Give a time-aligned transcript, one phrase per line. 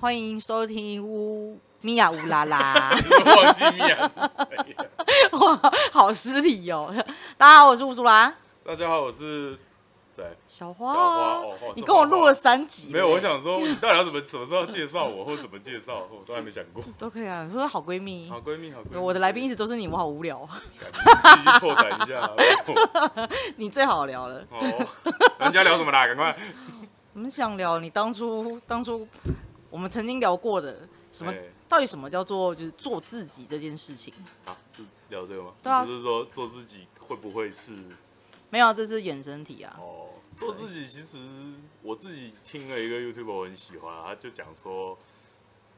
[0.00, 2.90] 欢迎收听乌米娅乌拉拉，
[3.34, 4.86] 忘记米娅是谁了？
[5.40, 6.94] 哇，好失礼哦！
[7.36, 8.32] 大家好，我是乌苏拉
[8.64, 9.58] 大家好，我是
[10.14, 10.24] 谁？
[10.46, 16.80] 小花小花啊哦哦，你跟我录了三集，没有，我想说，你到底要怎么什么时候介绍我，或者怎么介绍，我都还没想过。
[16.96, 17.44] 都可以啊。
[17.44, 21.02] 你说好闺蜜，好闺蜜，好闺蜜，我的来宾一直都是你，我好无聊，赶紧
[21.44, 22.30] 继续拓展一下。
[23.56, 24.44] 你最好聊了。
[24.50, 24.86] 哦，
[25.40, 26.06] 人家聊什么啦？
[26.06, 26.36] 赶快。
[27.14, 29.04] 我们想聊你当初当初
[29.70, 31.42] 我们曾经聊过的什么哎？
[31.68, 34.12] 到底什么叫做就是做自己这件事情？
[34.44, 35.52] 啊，是聊这个吗？
[35.62, 37.72] 对啊你不是说做自己会不会是？
[38.50, 39.76] 没有，这是衍生题啊。
[39.78, 41.18] 哦，做自己其实
[41.82, 44.98] 我自己听了一个 YouTube，我很喜欢啊，他就讲说，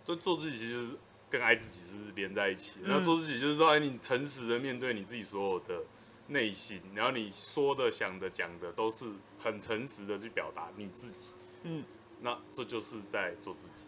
[0.04, 0.92] 就做自己其实是
[1.28, 2.86] 跟爱自己是连在一起的。
[2.86, 5.82] 嗯那、做自己就是说，哎，你诚实的面对你自己所有的
[6.28, 9.06] 内心，然后你说的、想的、讲的都是
[9.40, 11.32] 很诚实的去表达你自己。
[11.64, 11.82] 嗯，
[12.22, 13.84] 那这就是在做自己。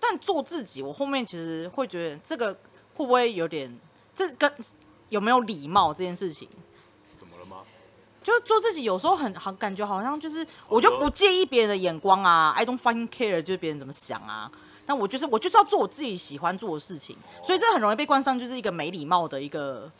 [0.00, 2.52] 但做自己，我后面其实会觉得这个
[2.94, 3.74] 会不会有点，
[4.14, 4.52] 这跟
[5.08, 6.48] 有没有礼貌这件事情，
[7.16, 7.62] 怎么了吗？
[8.22, 14.50] 就是做自己有时候很好，感觉好像就是我就不介意别人的眼光啊，I don't fucking care，就是别人怎么想啊。
[14.86, 19.90] 但我就是我就是要做我自己喜欢做的事情，所以这很容易被冠上就是一个没礼貌的一个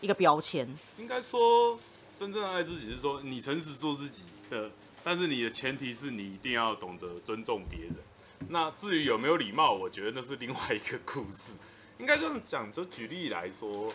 [0.00, 0.68] 一个标签。
[0.98, 1.78] 应该说，
[2.18, 4.70] 真正的爱自己是说，你诚实做自己的，
[5.04, 7.94] 但是你的前提是你一定要懂得尊重别人。
[8.48, 11.58] 那至于有没有礼貌，我觉得那是另外一个故事。
[11.98, 13.92] 应该这样讲，就举例来说，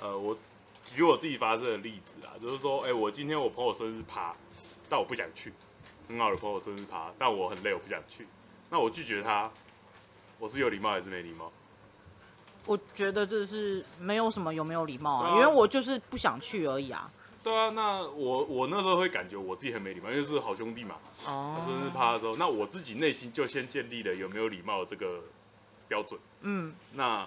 [0.00, 0.36] 呃，我
[0.84, 4.36] 举我自己发生的例子啊，就是说，哎、我今天我朋友生日趴，
[4.88, 5.52] 但我不想去，
[6.08, 8.26] 很好的朋友生日趴，但我很累，我不想去，
[8.68, 9.50] 那我拒绝他，
[10.38, 11.50] 我是有礼貌还是没礼貌？
[12.66, 17.10] 我觉得这是没有什么有没有礼貌啊，啊因为我就是不想去而已啊。
[17.42, 20.96] 对啊，那我我那时候会感觉我自己很没礼貌，因为是好兄弟嘛。
[21.24, 25.22] 他哦，生日趴的时候，那我自己内心就先建立了有没有礼貌的这个
[25.86, 26.20] 标准。
[26.42, 27.26] 嗯，那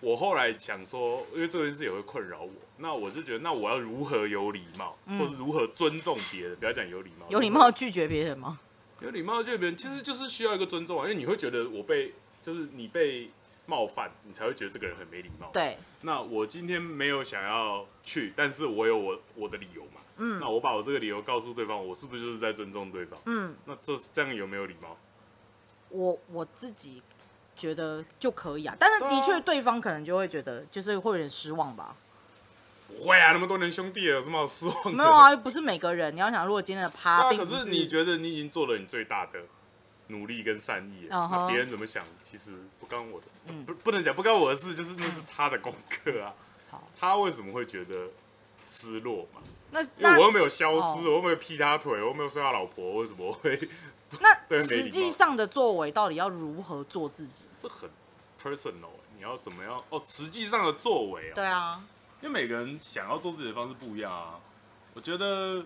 [0.00, 6.56] 我后来想说，因为这件事也会困扰我，那我就觉得，那我要如何有礼貌，嗯或是如何尊重别人？
[6.56, 8.60] 不要讲有礼貌，有礼貌拒绝别人吗？
[9.00, 12.12] 有礼貌拒绝别人，其实就是需要一个尊重啊，因为你会觉得我被，
[12.42, 13.28] 就是你被
[13.66, 15.50] 冒犯，你才会觉得这个人很没礼貌。
[15.52, 20.00] 对，那我今天没有想要去，但是我有我我的理由嘛。
[20.18, 23.18] 嗯那我把我这个理由告诉对方，我是不是就是在尊重对方？
[23.24, 24.96] 嗯，那这这样有没有礼貌？
[25.88, 27.02] 我我自己
[27.56, 31.96] 觉得就可以啊，但是的确对方可能就会觉得就是会有点失望吧。
[32.88, 34.90] 不会啊，那么多年兄弟了，有什么好失望的？
[34.92, 36.14] 没有啊，不是每个人。
[36.14, 39.40] 你要想，如果今天的趴，对啊，可是你觉得你已经做了你最大的
[40.12, 46.32] 努力跟善意那别人怎么想，其实不干我的，嗯不不能讲不干我的事，就是那是他的功课啊。
[46.70, 48.08] 好，他为什么会觉得
[48.66, 49.40] 失落嘛？
[49.70, 53.58] 那那因为我又没有消失，哦我又没有劈他腿，我又没有睡他老婆，为什么会？
[54.20, 57.46] 那实际上的作为到底要如何做自己？
[57.58, 57.88] 这很
[58.42, 59.82] personal，你要怎么样？
[59.88, 61.82] 哦，实际上的作为啊，对啊，
[62.20, 64.38] 因为每个人想要做自己的方式不一样啊。
[64.92, 65.64] 我觉得，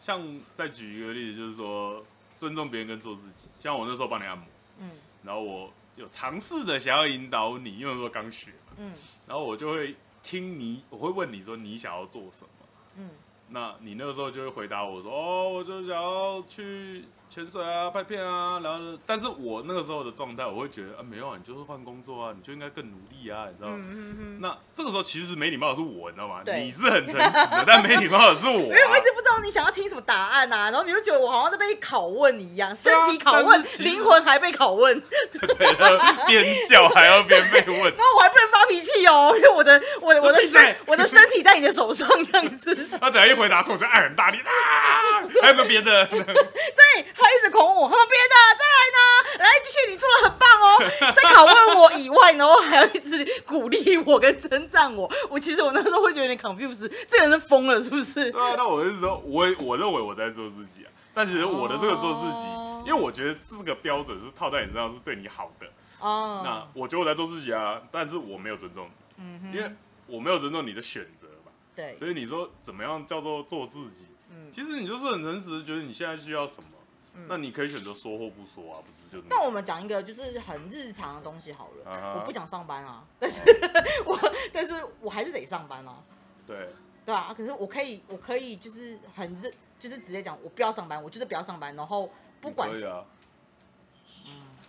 [0.00, 0.22] 像
[0.54, 2.04] 再举一个例子，就是说
[2.38, 3.48] 尊重别人跟做自己。
[3.58, 4.46] 像我那时候帮你按摩，
[4.80, 4.90] 嗯
[5.22, 8.92] 然后我有尝试的想要引导你，因为那时候刚学嘛，嗯
[9.26, 12.48] 然后我就会听你，我会问你说你想要做什么。
[12.96, 13.10] 嗯，
[13.48, 23.76] 那你那个时候就会回答我说：“哦，我就想要去潜水啊、拍片啊。”然后，但是我那个时候的状态，我会觉得啊，没有啊，你就是换工作啊，你就应该更努力啊，你知道吗？
[23.78, 24.38] 嗯嗯嗯。
[24.40, 26.40] 那这个时候其实没礼貌的是我，你知道吗？
[26.44, 29.02] 对你是很诚实的，但没礼貌的是我、 因为我一啊。
[29.04, 35.00] 直不知道你想要听什么答案啊，然后你就觉得我好像在被拷问一样，身体拷问灵魂还被拷问，
[35.32, 45.22] 对，然后边叫还要边被问， 然后我还不能发脾气哦，因为我的我的我的身我的身体在你的手上这样子，他只要一回答错，我就按很大力啊！
[45.42, 46.06] 还有没有别的？
[46.06, 46.18] 对，
[47.14, 58.30] 他一直恐我，他说别的再来呢，来继续，你做的很棒哦， 在拷问我以外，然后还要一直鼓励我跟称赞我，我其实我那时候会觉得有点 confused，这个人是疯了是不是？
[58.30, 62.64] 对啊，那我是说，我我认为我在做自己啊，但其实我的这个做自己，哦。
[62.86, 65.66] 因为我觉得这个标准是套在你身上是对你好的，
[66.00, 68.86] 哦，那我觉得我在做自己啊，但是我没有尊重
[69.16, 69.56] 你，嗯哼。
[69.56, 69.70] 因为
[70.06, 71.52] 我没有尊重你的选择嘛。
[71.76, 74.06] 对，所以你说怎么样叫做做自己？
[74.30, 74.50] 嗯。
[74.50, 76.77] 其实你就是很诚实的，觉得你现在需要什么，
[77.26, 79.24] 那你可以选择说或不说啊，不是就是？
[79.28, 83.42] 但我们讲一个就是很日常的东西好了我不讲上班啊，但是
[84.06, 84.18] 我
[84.52, 86.02] 但是我还是得上班啊，
[86.46, 86.68] 对，
[87.04, 92.10] 对啊，可是我可以我可以就是很认，就是直接讲我不要上班，我就是不要上班，然后
[92.40, 93.04] 不管可以啊，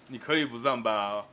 [0.08, 1.26] 你可以不上班啊，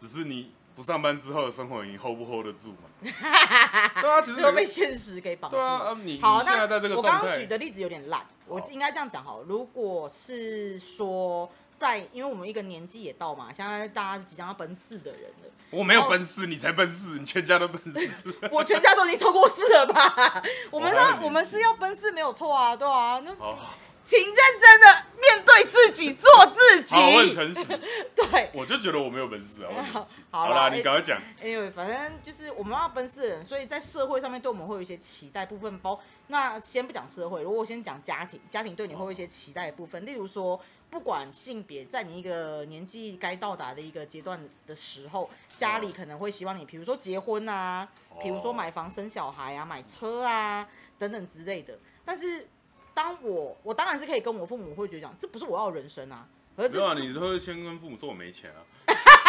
[0.00, 2.90] 只是你不上班之后的生活，你 hold 不 hold 得住嘛？
[4.00, 5.56] 对啊，其实最后被现实给绑住。
[5.56, 9.44] 对啊，啊你好，那你现在在这个我刚刚状态，举的例子有点烂，我应该这样讲好了。
[9.46, 15.50] 如果是说在，因为我们一个年纪也到嘛，现在大家即将要奔四的人了。
[15.70, 18.32] 我没有奔四，你才奔四，你全家都奔四。
[18.52, 20.42] 我全家都已经超过四了吧？
[20.70, 23.20] 我们要我们是要奔四没有错啊，对啊。
[23.24, 23.58] 那好，
[24.04, 24.86] 请认真的
[25.18, 26.94] 面对自己，做自己。
[26.94, 27.80] 好，我很诚实，
[28.14, 31.18] 对，我就觉得我没有本事啊，好啦好啦，你赶快讲。
[31.42, 35.98] 因为反正就是我们要奔四的人，所以在社会上面对我们会有一些期待部分包。
[36.28, 40.58] 那先不讲社会，如果我先讲家庭，家庭对你会有一些期待的部分，例如说，
[40.90, 47.86] 不管性别，在你一个年纪该到达的一个阶段的时候，家里可能会希望你，比如说结婚啊，
[48.22, 50.66] 比如说买房生小孩啊，买车啊
[50.98, 51.78] 等等之类的。
[52.06, 52.48] 但是
[52.94, 56.26] 当我我当然是可以跟我父母会觉得讲，这不是我要的人生啊，
[56.56, 58.62] 可是这没有啊，你会先跟父母说我没钱啊。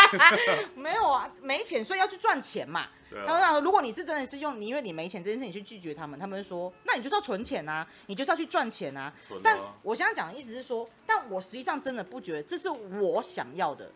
[0.76, 2.88] 没有啊，没钱，所以要去赚钱嘛。
[3.10, 9.12] 他们讲，如果你是真的是用你因为你没钱这件事情去拒绝他们，他们就说，那你就是要存钱啊，你就是要去赚钱啊。
[9.42, 13.90] 但我现在讲的意思是说，但我实际上真的不觉得这是我想要的，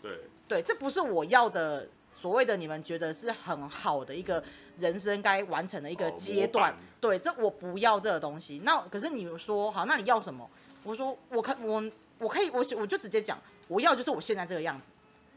[0.00, 1.88] 对，对，这不是我要的。
[2.16, 4.42] 所谓的你们觉得是很好的一个
[4.76, 8.60] 人生该完成的一个哦阶段对，这我不要这个东西。
[8.64, 10.48] 那可是你说好，那你要什么？
[10.82, 11.82] 我说我可我
[12.18, 13.38] 我可以我我就直接讲，
[13.68, 14.92] 我要就是我现在这个样子，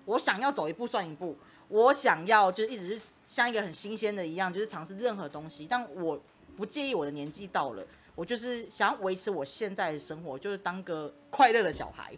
[0.05, 1.37] 我想要走一步算一步，
[1.67, 6.21] 我想要就是一直是像一个很新鲜的一样，就是尝试任何东西，但我
[6.55, 7.85] 不介意我的年纪到了，
[8.15, 12.17] 我就是想要维持我现在的生活，就是当个快乐的小孩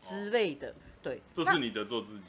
[0.00, 0.74] 之类的。
[1.02, 2.24] 对，那这是你的做自己。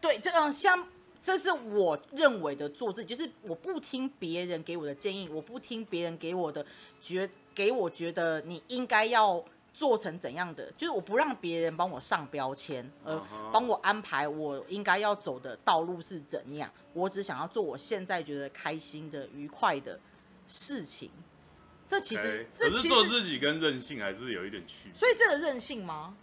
[0.00, 0.86] 对，这样像
[1.20, 6.64] 这是我认为的做自己，就是我不听别人给我的建议，我不听别人给我的
[7.00, 9.44] 觉给我觉得你应该要
[9.74, 12.88] 做成怎样的，就是我不让别人帮我上标签，
[13.52, 16.70] 帮我安排我应该要走的道路是怎样。
[16.92, 19.98] 我只想要做我现在觉得开心的、愉快的
[20.46, 21.10] 事情。
[21.86, 24.94] 这其实 OK，这其可是做，自己跟任性还是有一点区别。
[24.94, 26.16] 所以这个任性吗？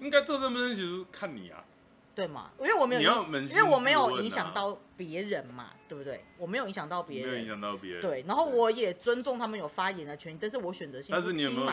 [0.00, 1.64] 应该做这么任性，其实看你啊。
[2.14, 2.50] 对吗？
[2.60, 6.24] 因为我没有因为我没有影响到别人嘛，对不对？
[6.38, 8.02] 我没有影响到别人，没有影响到别人。
[8.02, 11.72] 对，然后我也尊重他们有发言的权利，这是我选择性但是你有没有。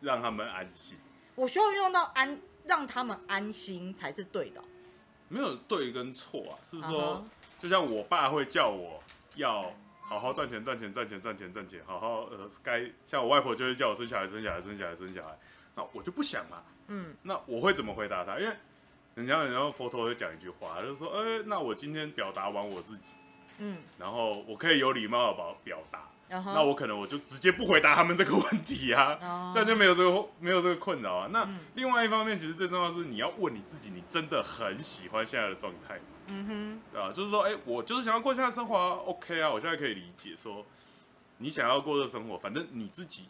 [0.00, 0.96] 让他们安心？
[1.34, 4.62] 我需要用到安，让他们安心才是对的。
[5.28, 9.02] 没有对跟错啊，是嗯说哼就像我爸会叫我
[9.34, 15.36] 要好好赚钱、赚钱、赚钱、赚钱、赚钱，好好呃该像我外婆就会叫我生小孩、生小孩、生小孩、生小孩，
[15.74, 16.62] 那我就不想嘛。
[16.86, 18.38] 嗯，那我会怎么回答他？
[18.38, 18.56] 因为
[19.18, 23.14] 人家然后佛陀会讲一句话，就是说，呃，那我今天表达完我自己，
[23.58, 31.28] 嗯，然后我可以有礼貌的表表达，那我可能我就直接不回答他们这个问题啊，哦这样就没有这个没有这个困扰啊。
[31.32, 35.98] 那嗯另外一方面，其实最重要的是你要问你自己，你真的很喜欢现在的状态，
[36.28, 37.10] 嗯哼，对吧？
[37.12, 40.64] 就是说，哎、我就是想要过现在生活啊，OK 啊，我现在可以理解说
[41.38, 43.24] 你想要过这生活，反正你自己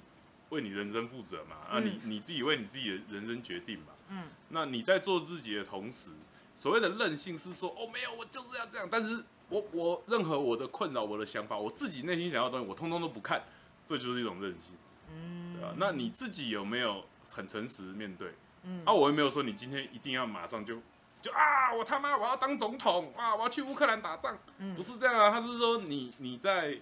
[0.50, 3.94] 为你人生负责嘛，啊你，你自己为你自己的人生决定嘛。
[4.08, 6.10] 嗯，那你在做自己的同时，
[6.54, 13.42] 所谓的任性是说，哦，没有，我就是要这样，但是我我任何我的困扰、我的想法，我自己内心想要的东西，我通通都不看，
[13.86, 14.74] 这就是一种任性，
[15.12, 18.34] 嗯，对吧、那你自己有没有很诚实面对？
[18.64, 18.82] 嗯。
[18.84, 20.80] 啊，我又没有说你今天一定要马上就
[21.22, 24.74] 就啊，我他妈我要当总统啊，我要去乌克兰打仗，嗯。
[24.74, 26.78] 不是这样啊，他是说你你在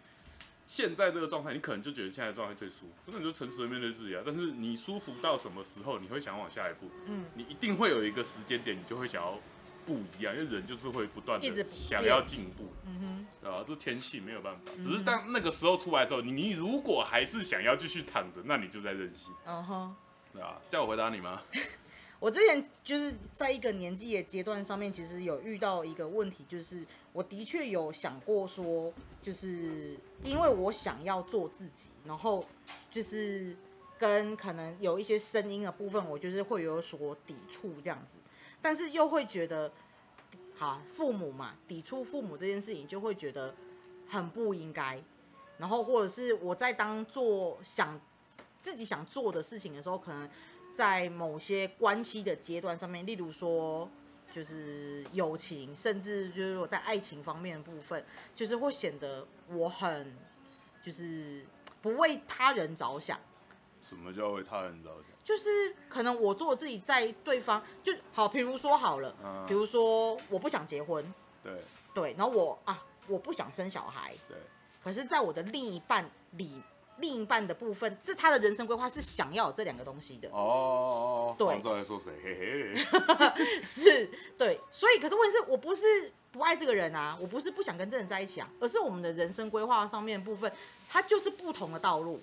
[0.67, 4.23] 现在这个状态，你可能就觉得现在状态最舒服，那你就诚实的面对自己啊。
[4.27, 6.91] 但是你舒服到什么时候，你会想往下一步？
[7.07, 9.39] 嗯，你一定会有一个时间点，你就会想要
[9.87, 14.61] 不一样，因为人就是会不断的想要进步，嗯哼啊，这天气没有办法。
[14.83, 19.97] 只是当那个时候出来的时候，你你如果还是想要继续躺着，那你就在任性，嗯哼。
[20.33, 20.61] 对吧？
[20.69, 21.41] 叫我回答你吗？
[22.27, 28.93] 我之前就是在一个年纪的阶段上面，其实有遇到一个问题，就是我的确有想过说，
[29.23, 32.45] 就是因为我想要做自己，然后
[32.91, 33.57] 就是
[33.97, 38.19] 跟可能有一些声音的部分，我就是会有所抵触这样子，
[38.61, 39.71] 但是又会觉得，
[40.57, 43.55] 好父母嘛，抵触父母这件事情，就会觉得
[44.09, 45.01] 很不应该，
[45.59, 48.01] 然后或者是我在当做想
[48.61, 50.29] 自己想做的事情的时候，可能
[50.77, 53.89] 在某些关系的阶段上面，例如说
[54.31, 58.05] 就是友情，甚至就是我在爱情方面的部分，
[58.35, 60.15] 就是会显得我很
[60.83, 61.47] 就是
[61.81, 63.19] 不为他人着想。
[63.81, 65.17] 什么叫为他人着想？
[65.25, 71.03] 就是可能我做自己在对方就好，比如说好了，嗯比如说我不想结婚，
[71.43, 71.55] 对
[71.95, 74.37] 对，然后我啊我不想生小孩，对，
[74.85, 76.61] 可是在我的另一半里，
[76.99, 82.13] 另一半的部分是他的人生规划是想要有这两个东西的，哦，对黄照在说谁？
[82.23, 90.51] 嘿嘿， 是对，所以可是问题是我不是不爱这个人啊，我不是不想跟这人在一起啊，而是我们的人生规划上面的部分，
[90.89, 92.21] 它就是不同的道路。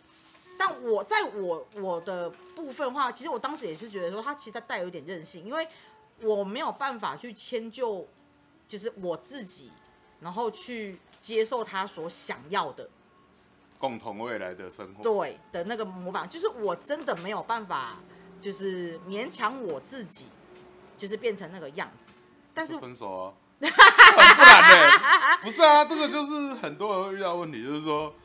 [0.55, 5.67] 但我在我我的部分的话，其实我当时也是觉得说，他其实他带有一点任性，因为
[6.21, 8.07] 我没有办法去迁就，
[8.67, 9.71] 就是我自己，
[10.19, 12.87] 然后去接受他所想要的，
[13.83, 15.03] 共同未来的生活。
[15.03, 17.97] 对的那个模板，就是我真的没有办法，
[18.39, 20.27] 就是勉强我自己，
[20.97, 22.13] 就是变成那个样子。
[22.53, 23.67] 但是分手啊， 不
[24.41, 25.37] 然呢？
[25.41, 28.15] 不是啊，这个就是很多人会遇到问题，就是说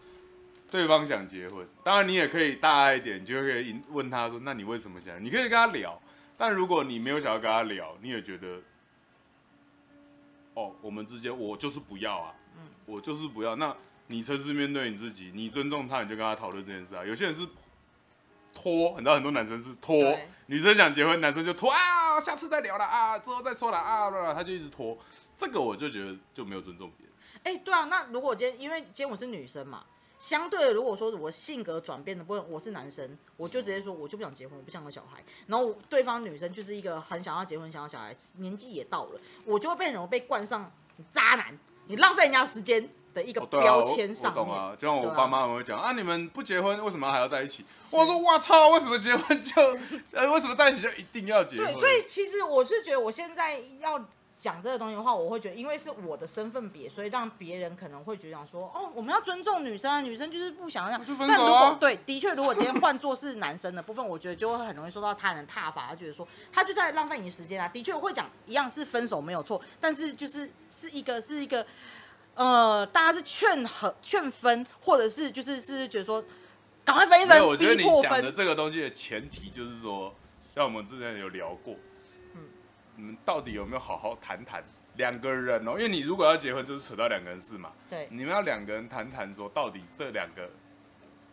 [0.70, 6.00] 对方想结婚，当然你也可以大爱一点，你就可以问他说：“那你为什么想？”你可以跟他聊，
[6.36, 8.60] 但如果你没有想要跟他聊，你也觉得，
[10.54, 13.56] 哦，我们之间我就是不要啊，嗯我就是不要。
[13.56, 13.74] 那
[14.08, 17.04] 你诚实面对你自己，你尊重他，你就跟他讨论这件事啊。
[17.04, 17.46] 有些人是
[18.54, 24.96] 拖，你知道很多男生是拖，女生想结婚，男生就拖啊，下次再聊了啊，之后再说了啊，他就一直拖。
[25.36, 27.14] 这个我就觉得就没有尊重别人。
[27.44, 29.84] 哎、对啊，那如果今天因为今天我是女生嘛，
[30.18, 35.22] 相对的，如果说我性格转变的部分，我是男生，我就直接说我就不想结婚，我不想有小孩。
[35.46, 40.72] 然后对方女生就是一个很想要结婚、想要小孩，年纪也到了，我就会被很容易被冠上
[41.10, 42.88] 渣男，你浪费人家时间
[43.18, 44.44] 的一个标签上面。
[44.44, 47.64] 我懂啊，就像我爸妈们会讲啊，你们不结婚为什么还要在一起？
[47.90, 49.60] 我说哇操，为什么结婚就
[50.12, 54.00] 呃为什么在一起就一定要结婚对，所以其实我是觉得我现在要
[54.36, 61.18] 讲这个东西的话，我会觉得，因为是我的身份别，所以让别人可能会觉得说，哦，我们要尊重女生啊，女生就是不想要这样。
[61.26, 67.66] 但如果对，的确，如果今天换做是男生的部分，我觉得就会很容易受到他人挞伐，他觉得说他就在浪费你时间啊。
[67.66, 71.66] 的确会讲一样是分手没有错，但是就是是一个是一个
[72.38, 76.24] 呃，大家是劝和劝分，或者是就是是觉得说
[76.84, 78.30] 赶快分一分我觉得你讲的。
[78.30, 80.14] 这个东西的前提就是说，
[80.54, 81.74] 像我们之前有聊过，
[82.34, 82.42] 嗯
[82.94, 84.62] 你们到底有没有好好谈谈
[84.94, 85.72] 两个人哦？
[85.72, 87.72] 因为你如果要结婚，就是扯到两个人事嘛。
[87.90, 90.48] 对你们要两个人谈谈说，到底这两个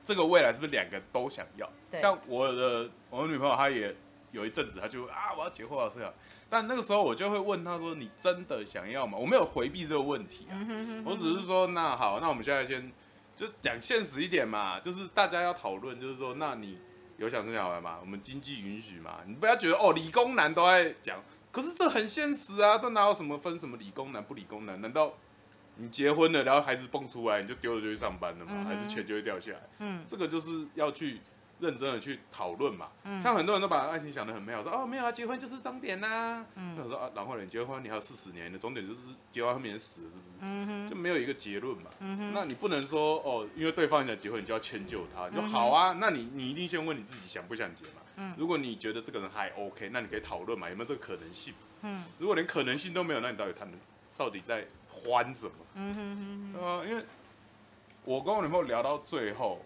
[0.03, 1.69] 这个未来是不是两个都想要？
[1.91, 3.95] 对像我的我的女朋友，她也
[4.35, 6.13] 有一阵子，他就啊我要结婚，我要生小孩。
[6.49, 12.91] 但那个时候我就会问他说：“你真的想要吗？”我没有回避这个问题啊，嗯我只是说那好，那我们现在先
[13.35, 16.77] 就讲现实一点嘛，就是大家要讨论，就是说，那你
[17.17, 17.97] 有想生小孩吗？
[18.01, 19.19] 我们经济允许吗？
[19.25, 24.79] 你不要觉得哦，理工男都在讲，可是这很现实啊，这哪有什么分什么理工男不理工男？
[24.81, 25.13] 难道
[25.77, 28.51] 你结婚了，然后孩子蹦出来，你就丢了就去上班了吗？
[28.55, 29.59] 嗯还是钱就会掉下来？
[29.79, 31.19] 嗯这个就是要去
[31.59, 32.87] 认真的去讨论嘛。
[33.21, 38.99] 像很多人都把爱情想得很美好，说哦没有啊，结婚就是终点呐、嗯，我说啊，然后呢，你结婚你还有四十年，你的终点就是
[39.31, 40.29] 结完后面人死了，是不是？
[40.41, 41.89] 嗯就没有一个结论嘛。
[42.33, 45.27] 那你不能说哦，因为对方想结婚，你就要迁就他。
[45.29, 48.35] 你说好啊，那你你一定先问你自己想不想结嘛。
[48.37, 51.53] 如果你觉得这个人还 OK，那你可以讨论嘛，有没有这个可能性？
[51.81, 53.77] 嗯如果连可能性都没有，那你到底谈的
[54.17, 55.51] 到底在欢什么？
[55.75, 57.05] 嗯哼哼哼，对啊，因为
[58.05, 59.63] 我跟我女朋友聊到最后，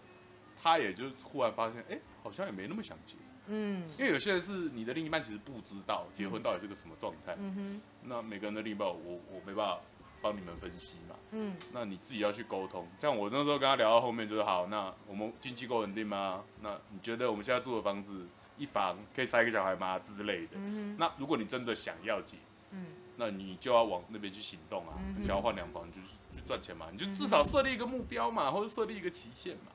[0.62, 3.16] 她也就忽然发现，哎、好像也没那么想结。
[3.52, 9.80] 嗯因为有些人是你的另一半其实不知道结婚到底是个什么状态，嗯哼那每个人的另一半我我没办法
[10.22, 12.86] 帮你们分析嘛，嗯那你自己要去沟通。
[12.98, 16.44] 像我那时候跟他聊到后面就是好，那我们经济够稳定吗？
[16.60, 20.52] 那你觉得我们现在住的房子一房可以塞一个小孩吗之类的？
[20.54, 22.36] 嗯那如果你真的想要结，
[22.70, 22.86] 嗯
[23.16, 24.94] 那你就要往那边去行动啊！
[24.98, 29.72] 嗯你想要换两房，你就是去赚钱嘛，你就至少设立一个目标嘛，或者设立一个期限嘛。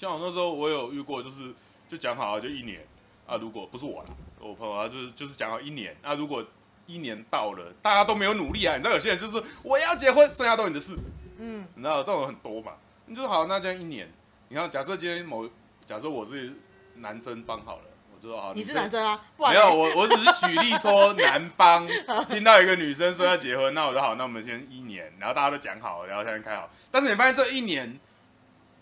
[0.00, 1.52] 嗯像我那时候我有遇过，就是
[1.86, 2.80] 就讲好啊就一年
[3.26, 4.08] 啊，如果不是我啦，
[4.40, 6.42] 我朋友啊就是就是讲好一年啊，如果
[6.86, 10.96] 一年到了，大家都没有努力啊，你知道有些人就是我要结婚，剩下都你的事，
[11.38, 12.72] 嗯你知道这种人很多嘛？
[13.04, 14.10] 你就好，那这样一年，
[14.48, 15.46] 你看假设今天某
[15.84, 16.54] 假设我是
[16.94, 17.82] 男生方好了，
[18.16, 21.86] 我就说好，你是男生啊，不然没有，我我只是举例说，男方
[22.26, 26.70] 听到一个女生说要结婚，那我就好，那我们先一年，然后大家都讲好，然后才能开好。
[26.90, 28.00] 但是你发现这一年，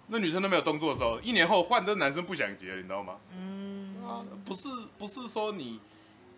[0.08, 3.18] 那女生都没有动作的时候，一年后换这男生不想结了，你知道吗？
[3.32, 4.62] 嗯啊，不是
[4.98, 5.78] 不是说你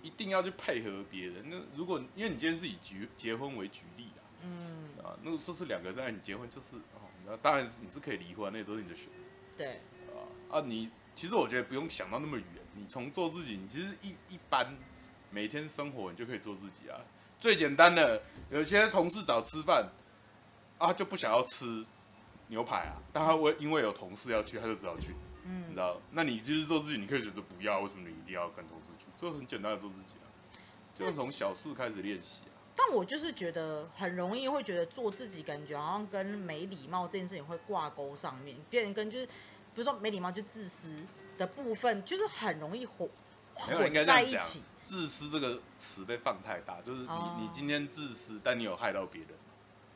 [0.02, 9.30] 一定要去配合别人，那如果因为你今天是以结结婚为举例啊嗯啊，那这是两个人，哎，你结婚就是哦，那当然是你是可以离婚，那也都是你的选择。
[9.56, 14.76] 对啊啊，你其实我觉得不用想到那么远，你从做自己，你其实一一般
[15.30, 16.98] 每天生活你就可以做自己啊。
[17.38, 19.88] 最简单的，有些同事找吃饭
[20.78, 21.84] 啊，就不想要吃
[22.50, 25.14] 牛排啊，但他为因为有同事要去，他就只好去，
[25.44, 25.96] 嗯你嗯知道？
[26.10, 29.06] 那你就是做自己，你可以选择不要，为什么你一定要跟同事去？
[29.16, 30.26] 这很简单的做自己啊，
[30.94, 32.52] 就是从小事开始练习啊。
[32.76, 39.32] 但我就是觉得很容易会觉得做自己，感觉好像跟没礼貌这件事情会挂钩上面，变成跟就是比
[39.76, 41.04] 如说没礼貌就自私
[41.38, 43.08] 的部分，就是很容易混
[43.68, 49.30] 没有应该在一起。，自私这个词被放太大，就是你、哦你今天自私，但你有害到别人。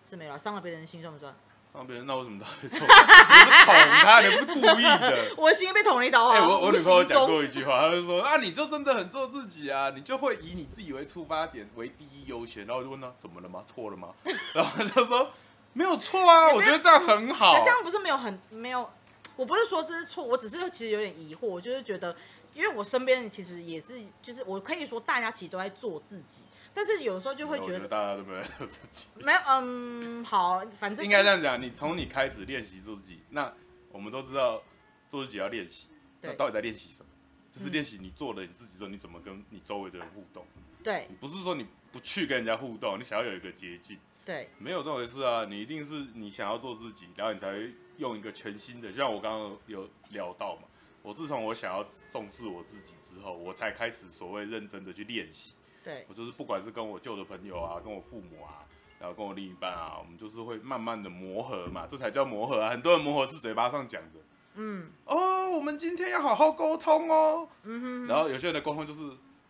[0.07, 1.35] 是没有伤了别人的心算不算？
[1.75, 2.79] 伤别人，那我怎么都会说？
[2.79, 5.35] 你不是捅他，你不是故意的。
[5.37, 6.37] 我的心被捅了一刀啊！
[6.37, 12.65] 哎、我我女朋友讲过一句话，她就说啊，你就真的很做自己啊，你就会以你自己为出发点为第一优先。
[12.65, 13.65] 然后我就问她怎么了吗？
[13.67, 14.11] 错了吗？
[14.55, 15.29] 然后她就说
[15.73, 17.65] 没有错啊，我觉得这样很好可。
[17.65, 18.89] 这样不是没有很没有，
[19.35, 22.15] 我不是说这是错，我只是其实有点疑惑，就是觉得，
[22.55, 26.43] 因为我身边其实也是，就是我可以说大家其实都在做自己，
[26.73, 29.09] 但是有时候就会我觉觉得大家都没有在做自己。
[29.17, 33.53] 没有，嗯，好，反正应该这样讲，你从你开始练习做自己，那
[33.91, 34.63] 我们都知道
[35.11, 35.89] 做自己要练习，
[36.21, 37.07] 对那到底在练习什么？
[37.51, 40.45] 就是练习你做了你自己之后，你怎么跟你周围的人互动？
[40.83, 45.45] 对你不是说你不去跟人家互动，你想要有一个捷径，对没有这回事啊！
[45.49, 50.63] 你一定是你想要做自己，然后你才会用一个全新的，就像我刚刚有聊到嘛。
[51.05, 55.55] 我自从我想要重视我自己之后，我才开始所谓认真的去练习。
[55.85, 58.65] 对我就是不管是跟我旧的朋友啊，跟我父母啊，
[58.99, 62.71] 然后跟我另一半啊，我们就是会慢慢的磨合嘛，这才叫磨合啊。
[62.71, 64.21] 很多人磨合是嘴巴上讲的，
[64.55, 67.47] 嗯哦，我们今天要好好沟通哦。
[67.65, 69.03] 嗯哼，然后有些人的沟通就是，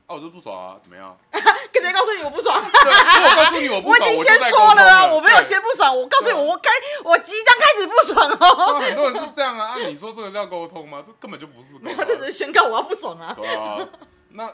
[0.06, 1.16] 啊，我就不爽啊，怎么样？
[1.74, 2.56] 跟谁告诉你我不爽？
[2.56, 6.70] 我，告诉你我不 我已，经先说了啊，我没有先不爽，我告诉你，我该
[7.04, 8.78] 我即将开始不爽哦。
[8.78, 11.02] 那很多人是这样啊，啊，你说这个叫沟通吗？
[11.04, 12.26] 这根本就不是沟没有， 这只。
[12.26, 13.34] 是宣告我要不爽啊。
[13.36, 13.86] 对啊，
[14.30, 14.48] 那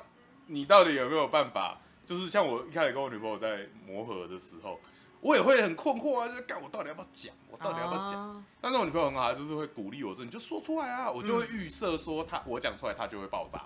[0.46, 1.78] 你到底有没有办法？
[2.06, 4.80] 就是像我一开始跟我女朋友在磨合的时候，
[5.20, 7.32] 我也会很困惑啊，就是干我到底要不要讲？
[7.50, 8.14] 我到底要不要讲？
[8.20, 13.62] 啊但是我女朋友很好，她就是会鼓励我说：“你就说出来啊！”我就会预设说她我讲出来，她就会爆炸。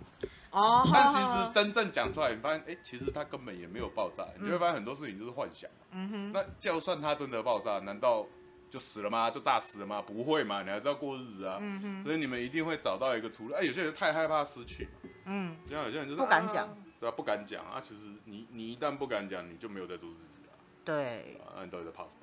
[0.54, 4.24] 哦，但其实真正讲出来，你发现，哎、其实它根本也没有爆炸。
[4.38, 5.68] 你就会发现很多事情就是幻想。
[5.90, 8.24] 嗯哼，那就算它真的爆炸，难道
[8.70, 9.28] 就死了吗？
[9.30, 10.00] 就炸死了吗？
[10.00, 11.58] 不会嘛，你还是要过日子啊。
[11.60, 13.54] 嗯哼，所以你们一定会找到一个出路。
[13.54, 14.88] 哎、有些人太害怕失去，
[15.24, 17.80] 嗯，这样有些人就是不敢讲啊对啊，不敢讲啊。
[17.80, 20.54] 其实你你一旦不敢讲，你就没有在做自己啊。
[20.84, 22.20] 对，啊那你到底在怕什么？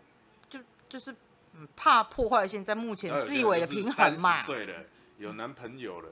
[0.50, 1.13] 就就是
[1.53, 4.39] 嗯，怕破坏现在目前自以为的平衡嘛三。
[4.39, 4.85] 十岁了，
[5.17, 6.09] 有男朋友了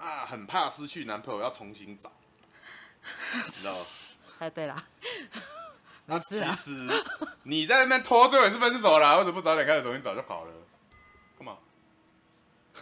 [0.00, 2.10] 啊，很怕失去男朋友，要重新找，
[3.34, 3.78] 你知道吗？
[4.38, 4.74] 哎，对啦，
[6.06, 7.04] 那没事啊其实
[7.42, 10.52] 你在那边拖，最后也是分手啦，或者不早点开始重新找就好了。
[11.38, 11.56] 干嘛？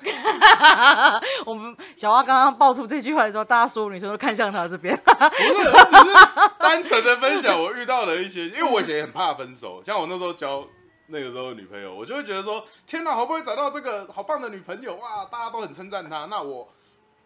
[1.44, 4.96] 我们小花刚刚爆出这句话的时候，大家所有女生都看向他这边。
[4.96, 6.14] 不是，只是
[6.60, 10.64] 单纯的分享我遇到的一些，因为我以前也很怕分手，像我那时候交
[11.08, 16.68] 那个时候的女朋友，我就会觉得说，天哪，好不容易找到这个好棒的女朋友，哇，大家都很称赞她，那我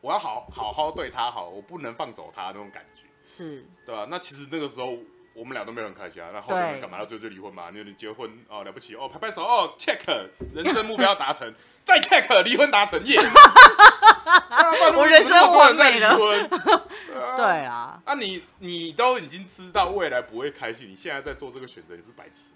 [0.02, 4.98] 我要好好好对他好，我不能放走他那种感觉，是，对吧、那其实那个时候
[5.32, 6.98] 我们俩都没有很开心啊，那后面干嘛？
[6.98, 7.70] 要最后就离婚嘛？
[7.70, 10.04] 你你结婚哦，了不起哦，拍拍手哦，check，
[10.52, 13.16] 人生目标达成，再 check，离婚达成，耶、
[14.50, 22.52] 啊我人生完再美了离婚，对啊对啊，啊你，你都已经知道未来不会开心，你现在在做这个选择，你不是白痴？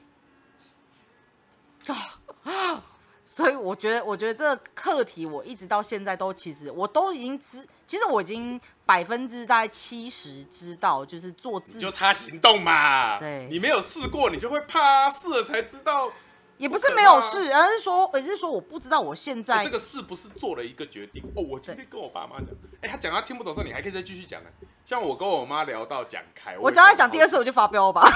[3.36, 13.18] 所以我觉得，我觉得这个课题，我一直到现在都其实我都已经知，其实我已经百分之大概七十知道，就是做自己就，差行动嘛。
[13.18, 16.10] 对你没有试过，你就会怕啊，试了才知道。
[16.58, 21.22] 也不是没有事，而是说，而是说我不知道我现在哎这个是不是做了一个决定？
[21.34, 22.48] 哦，我今天跟我爸妈讲，
[22.82, 24.50] 哎，他讲他听不懂的时候，你还可以再继续讲呢。
[24.84, 28.08] 像我跟我妈聊到讲开，我只要讲第二次我就发飙吧，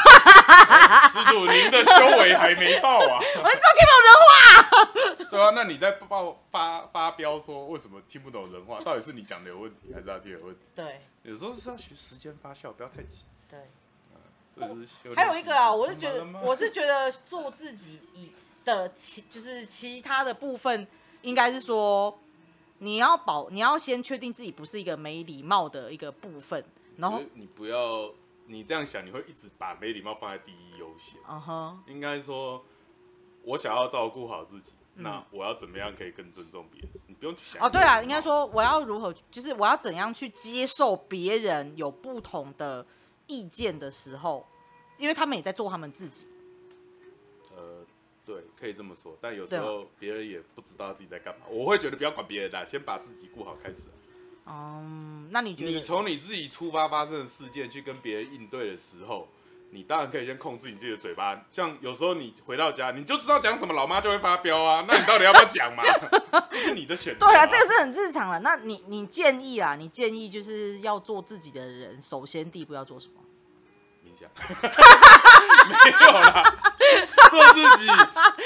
[1.11, 3.19] 施主，您的修为还没到啊。
[3.43, 5.25] 我就听不懂人话。
[5.31, 8.81] 对啊，那你在报发发飙说为什么听不懂人话？
[8.83, 10.61] 到底是你讲的有问题，还是他听有问题？
[10.77, 13.25] 对有时候是要学时间发酵，不要太急。
[13.49, 13.59] 对。
[15.15, 18.31] 还有一个啊，我是觉得我是觉得做自己以
[18.65, 20.87] 的其就是其他的部分，
[21.23, 22.19] 应该是说
[22.79, 26.63] 你要保，你要先确定自己不是一个没礼貌的一个部分，
[26.97, 28.11] 然后你不要
[28.47, 31.21] 你这样想，你会一直把没礼貌放在第一优先。
[31.29, 32.63] 嗯哼，应该说，
[33.43, 36.91] 我想要照顾好自己，嗯那我要怎么样可以更尊重别人？
[37.07, 37.63] 你不用去想。
[37.65, 42.85] 哦对了，应该说我要如何，就是我要怎样去接受别人有不同的
[43.31, 44.45] 意见的时候，
[44.99, 46.27] 因为他们也在做他们自己。
[47.57, 47.87] 呃，
[48.27, 49.17] 对，可以这么说。
[49.21, 51.47] 但有时候别人也不知道自己在干嘛。
[51.49, 53.85] 我会觉得不要管别人啦，先把自己顾好开始。
[54.47, 55.71] 嗯，那你觉得？
[55.71, 59.29] 你从你自己出发发生的事件去跟别人应对的时候，
[59.73, 61.41] 你当然可以先控制你自己的嘴巴。
[61.53, 64.85] 像有时候你回到家，你就知道讲什么，老妈就会发飙啊。
[64.87, 65.83] 那你到底要不要讲嘛？
[66.51, 68.41] 这是你的选择、对啊，这个是很日常了。
[68.41, 73.15] 那你你建议啊，你建议就是要做自己的人，首先第一步要做什么？
[74.05, 74.29] 冥想，
[75.69, 76.43] 没有啦，
[77.31, 77.87] 做自己，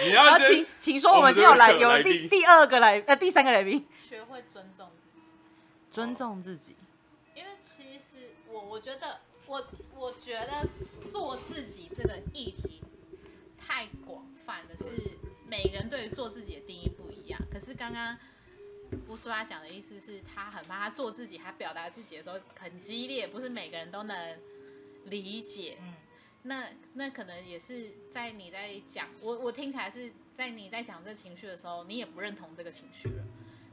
[0.05, 5.27] 你要请请说，我们今天有来有第第二个来呃第三个来宾，学会尊重自己，
[5.93, 6.77] 尊重自己。
[7.35, 9.65] 因为其实我我觉得我
[9.97, 10.69] 我觉得
[11.11, 12.83] 做自己这个议题
[13.59, 14.95] 太广泛的是
[15.47, 17.41] 每个人对于做自己的定义不一样。
[17.53, 18.19] 可是刚刚
[19.09, 24.39] 乌苏拉讲的意思是，他很怕他做自己，他表达自己的时候很激烈，不是每个人都能
[25.05, 25.79] 理解。
[25.81, 25.95] 嗯
[26.47, 33.25] 那那可能也是在你在讲，我我听起来是在你在讲这情绪的时候，你也不认同这个情绪了。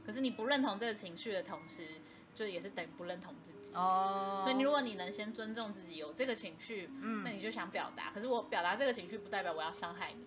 [0.06, 1.86] 可是你不认同这个情绪的同时，
[2.34, 3.74] 就也是等于不认同自己。
[3.74, 8.10] 哦所以你如果你能先尊重自己有这个情绪，嗯那你就想表达。
[8.10, 10.26] 可是我表达这个情绪，不代表我要伤害你。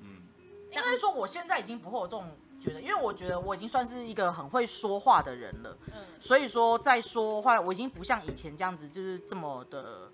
[0.00, 0.22] 嗯，
[0.70, 5.78] 应该说我现在已经不会有这种觉得，因为我觉得我已经算是一个很会说话的人了。
[5.86, 10.10] 嗯，所以说在说话，我已经不像以前这样子，就是这么的，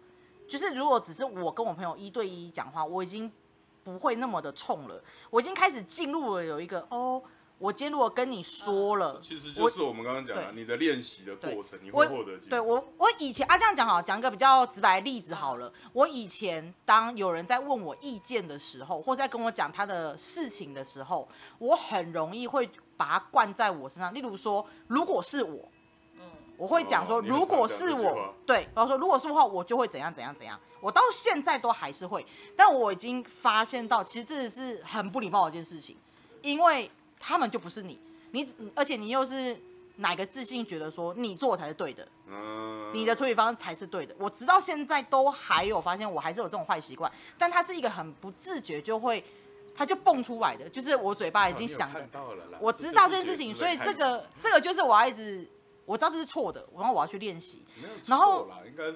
[0.47, 3.33] 就是如果只是我跟我朋友一对一讲话，我已经
[3.83, 5.03] 不会那么的冲了。
[5.31, 7.23] 我已经开始进入了有一个哦，
[7.59, 12.37] 我今天如果跟你说了，其实就是我们刚刚讲的，你的练习的过程，你会获得。
[12.39, 15.73] 对我，我以前啊，这样讲好，讲一个比较直白的例子好了。
[15.93, 21.27] 我以前当有人在问我意见的时候，或在跟我讲他的事情的时候，
[21.59, 24.13] 我很容易会把它灌在我身上。
[24.13, 25.69] 例如说，如果是我，
[26.17, 26.23] 嗯
[26.57, 30.59] 我会讲说，哦如果是我对，我说如果是我的话，我就会怎样怎样怎样。
[30.81, 35.97] 我到现在都还是会，但我已经发现到，其实这是很不礼貌的一件事情，
[36.43, 36.91] 因为
[37.27, 37.99] 他们就不是你，
[38.33, 39.57] 你而且你又是
[39.97, 44.15] 哪个自信觉得说你做才是对的，嗯，你的处理方式才是对的。
[44.19, 49.25] 我直到现在都还有发现，我还是有这种坏习惯，但它是一个很不自觉就会，
[49.75, 55.49] 它就蹦出来的，就是我嘴巴已经想的了，我知道这件事情，所以这个这个就是我要一直，
[55.87, 57.65] 我知道这是错的，然后我要去练习。
[58.07, 58.47] 然后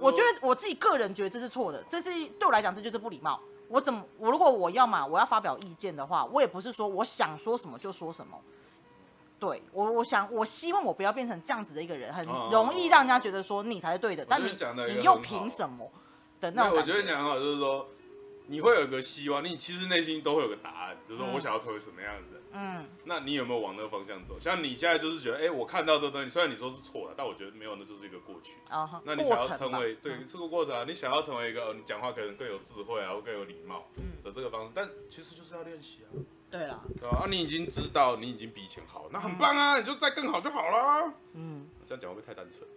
[0.01, 3.41] 我觉得我自己个人觉得这是错的，这是对我来讲这就是不礼貌。
[3.69, 8.39] 我怎么我如果我要嘛，我要发表意见的话，我也不是说我想说什么就说什么。
[9.39, 14.53] 对我，我想我希望我不要变成这样子的一个人，很哦容易让人家觉得说你才是对的，但是
[14.89, 15.89] 你又凭什么
[16.55, 17.87] 那我觉得你讲很好，就是说
[18.49, 22.43] 你会有个希望，你其实内心都会有个答案，就是说我想要成为什么样子。
[22.51, 24.41] 嗯，那你有没有往那个方向走？
[24.41, 28.57] 像你现在就是觉得，哎、我看到这个东西，虽然你说是错的，但我觉得没有，那就是一个过去。
[28.69, 36.09] 啊哈，那你想要成为对嗯这个过程啊，你想要成为一个呃你讲话可能更有智慧啊，或更有礼貌嗯的这个方式，但其实就是要练习啊，
[36.51, 37.19] 对啦，对吧？
[37.19, 41.13] 啊，你已经知道你已经比以前好，那很棒啊，你就再更好就好了。
[41.35, 41.69] 嗯。
[41.87, 42.69] 这样讲会不会太单纯？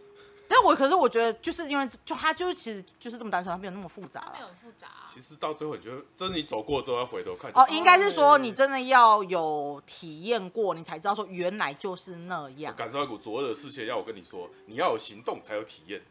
[0.51, 4.47] 但我可是我觉得就是因为就他就是其实就是这么单纯，他没有那么复杂了没有。
[4.47, 5.07] 很复杂、啊。
[5.11, 7.49] 其实到最后，你觉得，真是你走过之后要回头看。
[7.53, 12.75] 哦，应该是说你真的要有体验过，你才知道说原来就是那样。
[12.75, 16.01] 感受到一股灼热的视线，要我跟你说，你要有行动才有体验。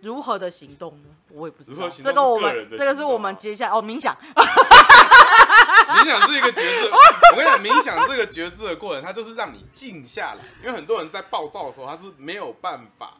[0.00, 1.10] 如何的行动呢？
[1.30, 1.76] 我也不知道。
[1.76, 4.16] 如何行动这个我们这个是我们啊接下来哦冥想。
[5.90, 6.90] 冥想是一个觉知，
[7.34, 10.44] 我跟你讲，冥想这个觉知的过程，它就是让你静下来。
[10.60, 13.19] 因为很多人在暴躁的时候，他是没有办法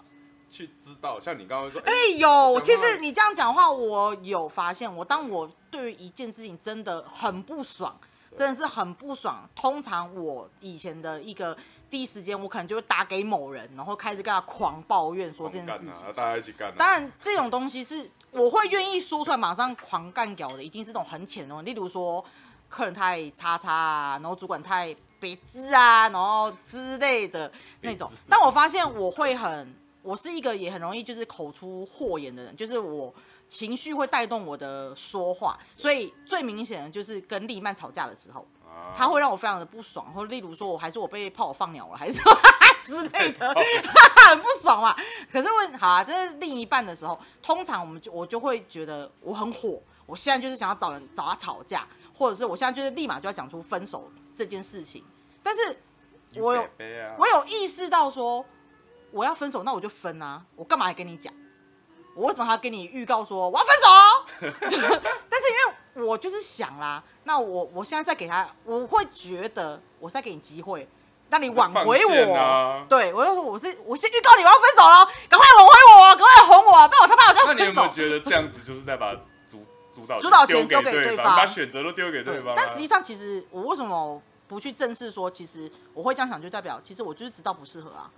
[0.51, 7.97] 去知道，像你刚刚说，哎、哎有，其实你这样讲话，我有发现，我当我对于一件事情真的很不爽，
[8.37, 9.49] 真的是很不爽。
[9.55, 11.57] 通常我以前的一个
[11.89, 16.07] 第一时间，我可能就会打给某人，然后开始跟他狂抱怨说这件事情。
[16.07, 16.75] 啊，大家一起干啊。
[16.77, 22.25] 当然，这种东西是我会愿意说出来，马上狂干掉的，一定是这种很浅的例如说
[22.69, 28.11] 客人太叉叉啊，然后主管太别致啊，然后之类的那种。
[28.29, 33.15] 但我发现我会很，我是一个也很容易就是口出祸言的人，就是我
[33.49, 38.41] 情绪会带动我的说话，所以最明显的就是跟丽曼吵架的时候。
[38.65, 42.21] 啊他会让我非常的不爽，或例如说我还是我被炮友放鸟了，还是
[42.87, 43.49] 之类的，
[44.29, 44.97] 很不爽嘛。
[45.31, 55.05] 可是问好啊，这是另一半的时候，通常我们就我就会觉得我很火，我现在就是想要找人找他吵架，或者是我现在就是立马就要讲出分手这件事情。
[55.43, 55.77] 但是
[56.41, 56.65] 我有
[57.19, 58.45] 我有意识到说
[59.13, 61.33] 我要分手，那我就分啊，我干嘛还跟你讲？
[62.17, 64.61] 我为什么还要跟你预告说我要分手哦？
[65.31, 70.87] 但是因为我就是想啦，那我我现在再给他，我会觉得我在给你机会，
[71.31, 72.35] 让你挽回我。
[72.35, 77.73] 啊对，我就说我是我先预告你我要分手了，赶快挽回我，赶快哄我，不然我他妈我就要那你有。
[77.73, 79.15] 没有觉得这样子就是在把
[79.49, 82.55] 主主导主导权丢丢给对对方把选择都丢给对方啊？
[82.57, 88.11] 但实际上，其实我为什么不去正视说，其实我会这样想，就代表其实我就是知道不适合啊。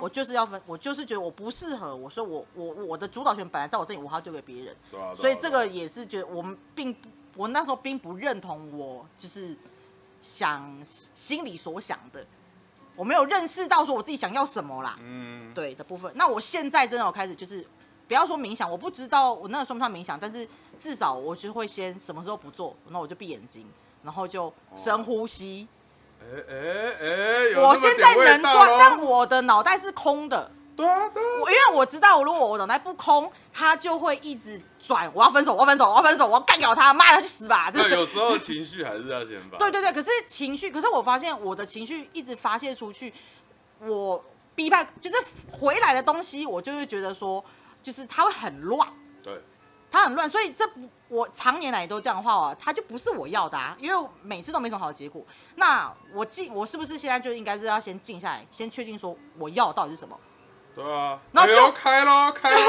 [0.00, 9.56] 我就是要分，我就是觉得我不适合，我说我我我的主导权本来在我这里，我还要丢给别人，对啊啊所以这个也是觉得我们并不，我那时候并不认同我就是
[10.20, 12.24] 想心里所想的，
[12.96, 16.12] 我没有认识到说我自己想要什么啦，嗯，对的部分。
[16.14, 17.66] 那我现在真的有开始就是。
[18.08, 23.66] 不要说冥想，我不知道我那个算不算冥想，但是至少我就会先什么时候不做，那我就闭眼睛，
[24.02, 25.66] 然后就深呼吸，
[26.30, 26.56] 哎哎
[27.00, 37.70] 哎，我现在能转，但我的脑袋是空的，对啊，对啊，我因为我知道，如果我脑袋不空，他就会一直转，我要分手，我要分手，我要分手，我要干掉他，妈的他去死吧！
[37.70, 39.58] 对，这有时候情绪还是要先发。
[39.58, 43.12] 对对对，可是情绪，可是我发现我的情绪一直发泄出去，
[43.80, 45.16] 我逼迫就是
[45.50, 47.44] 回来的东西，我就会觉得说，
[47.82, 48.88] 就是它会很乱，
[49.22, 49.40] 对，
[49.90, 55.22] 它很乱，所以这不我常年来都这样的话啊，它就不是我要的啊，因为每次都没什么好的结果。
[55.56, 60.18] 那我静，我是不是现在就应该是要先静下来，先确定说我要到底是什么？
[60.74, 61.20] 对啊。
[61.30, 62.60] 然后就哎开咯，开咯。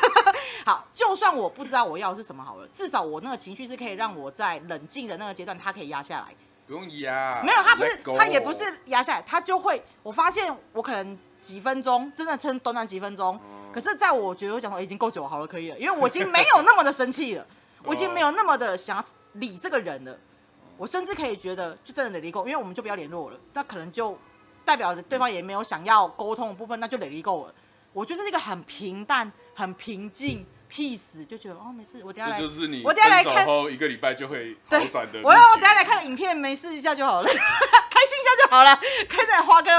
[0.64, 6.34] 好，就算我不知道我要的是什么好了，至少我那个情绪是可以让我在冷静的那个阶段，它可以压下来。
[6.66, 7.42] 不用压。
[7.44, 13.38] 没有，他不是他也不是压下来，他就会，我发现我可能几分钟，真的撑短短几分钟，
[13.70, 17.44] 可是在我觉得我讲说、欸已经够久了，好了，可以了，因为我已经没有那么的生气了，
[17.84, 20.18] 我已经没有那么的想要理这个人了，
[20.76, 24.18] 我甚至可以觉得就真的 let it go，因为我们就不要联络了，那可能就
[24.64, 27.54] 代表着对方也没有想要沟通的部分，那就 let it go 了。
[27.92, 35.20] 我觉得是一个很平淡、很平静、peace，就觉得哦没事，我等下来就是你我等下来看后一个礼拜就会 好转的。
[35.22, 38.74] 我要我等下来看影片，没事一下就好了，开心一下就好了，
[39.08, 39.70] 可以再花哥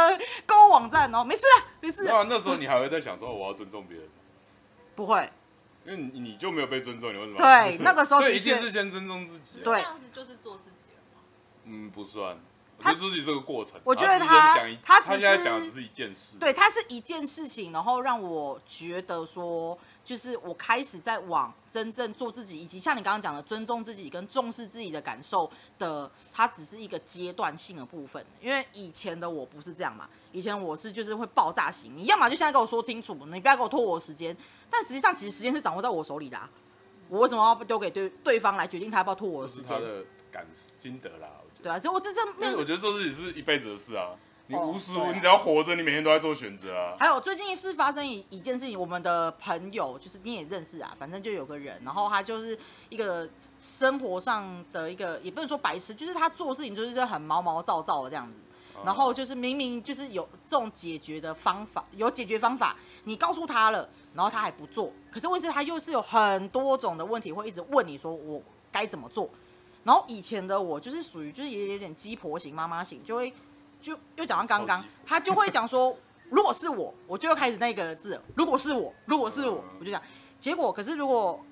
[0.45, 4.07] 购物网站哦，没事了，没事了，那那时候你还会在想说我要尊重别人，
[4.95, 5.27] 不会，
[5.85, 7.77] 因为你你就没有被尊重，你为什么对？
[7.83, 9.63] 那个时候对，一定是先尊重自己啊。
[9.63, 11.21] 对这样子就是做自己了吗？
[11.65, 12.37] 嗯，不算。
[12.77, 13.79] 我他觉得自己是个过程。
[13.83, 16.37] 我觉得他他现在讲的只是一件事。
[16.39, 28.25] 对，他是一件事情，然后让我觉得说，就是我开始在往真正做自己，以及像你刚刚讲的尊重自己跟重视自己的感受的，它只是一个阶段性的部分。
[28.41, 34.35] 因为以前的我不是这样嘛，以前我是就是会爆炸型，你要么就现在跟我说清楚，你不要给我拖我时间。
[34.69, 36.49] 但实际上，其实时间是掌握在我手里的、啊，
[37.07, 39.65] 我为什么要丢给对对方来决定他要不要拖我的时间？
[39.65, 41.63] 是他的感心得啦，我觉得。
[41.63, 44.09] 对啊，所以我这这因面为我觉得做自己是一辈子的事啊，
[44.47, 46.95] 你哦无时无你只要活着，你每天都在做选择啊。
[46.99, 52.57] 还有最近是发生一一件事情，我们的朋友就是你也认识啊，反正就有个人，然后他就是
[52.89, 53.27] 一个
[53.59, 58.39] 生活上的一个，也不能说白痴，就是他做事情就是很毛毛躁躁的这样子。
[58.83, 62.75] 然后就是明明就是有这种解决的方法，有解决方法，
[63.05, 64.91] 你告诉他了，然后他还不做。
[65.11, 69.29] 可是问题是，他又是有很多种的问题，会一直问你说我该怎么做。
[69.83, 73.31] 然后以前的我就是属于就是也有点鸡婆型、妈妈型，就会
[73.83, 75.95] 就又讲到刚刚，他就会讲说，
[76.31, 80.01] 如果是我，我就会开始那个字，如果是我，如果是我嗯，我就讲。
[80.39, 81.43] 结果可是如果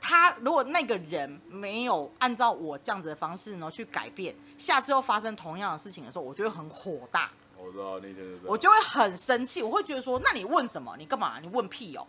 [0.00, 10.94] 他如果那个人没有按照我这样子的方式呢去改变，下次又发生同样的事情的时候，我就会很火大，我知道那天就我就会很生气，我会觉得说，那你问什么？
[10.98, 11.38] 你干嘛？
[11.40, 12.06] 你问屁哦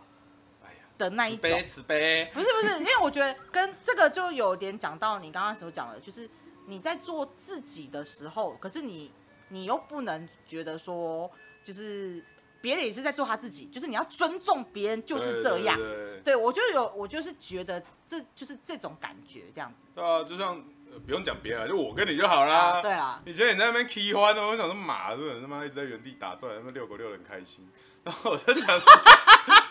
[0.64, 1.50] 哎呀，的那一种。
[1.50, 2.32] 慈悲慈悲。
[2.34, 6.30] 不是不是，因为我觉得跟这个就有点讲到你刚刚所讲的，就是
[6.68, 9.12] 你在做自己的时候，可是你
[9.52, 11.30] 你又不能觉得说，
[11.64, 12.24] 就是
[12.62, 15.78] 别人也是在做他自己，就是你要尊重别人，就是这样。
[15.78, 19.88] 对对对对我就有，我就是觉得这就是这种感觉，这样子。
[19.94, 20.56] 对啊，就像
[20.92, 22.56] 呃不用讲别人，就我跟你就好啦。
[22.56, 27.68] 啊，对啦，以前你在那边 key 欢呢，我想说马这人他妈一直在原地打转，他妈遛狗遛得很开心，
[28.04, 28.94] 然后我就想说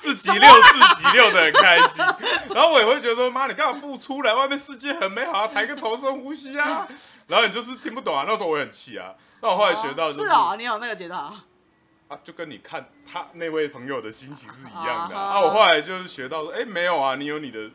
[0.03, 2.05] 自己遛自己遛的很开心，
[2.55, 4.35] 然后我也会觉得说妈你干嘛不出来？
[4.35, 6.87] 外面世界很美好啊，抬个头深呼吸啊，
[7.29, 11.45] 然后你就是听不懂啊，那时候我也很气啊，那我后来学到就是哦，你有那个阶段啊。
[12.09, 15.41] 啊，就跟你看他那位朋友的心情是一样的啊。
[15.41, 17.71] 我后来就是学到说，哎、没有啊，你有你的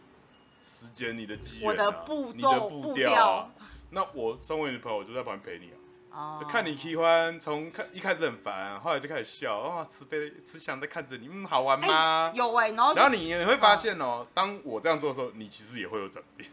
[0.61, 3.47] 时间、你的机缘、啊、我的步你骤的步调啊。
[3.91, 5.77] 那我身为你的朋友，我就在旁边陪你啊，
[6.15, 12.31] 哦就看你喜欢，从看一开始很烦，后来就开始笑，哦，慈悲慈祥的看着你，嗯，好玩吗？
[12.33, 16.49] 有哎、然后然后你也会发现哦，当我这样做的时候，你其实也会有转变。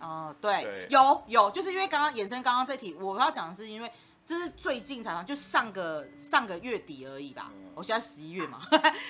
[0.00, 3.90] 哦，对，对有有，就是因为刚刚衍生刚刚这题，我要讲的是因为
[4.24, 7.50] 这是最近才就上个上个月底而已吧。
[7.54, 8.60] 嗯我现在十一月嘛，